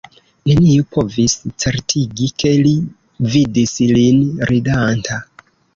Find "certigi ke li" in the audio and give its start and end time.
1.65-2.75